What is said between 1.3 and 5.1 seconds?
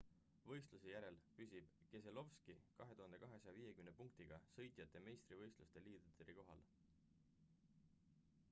püsib keselowski 2250 punktiga sõitjate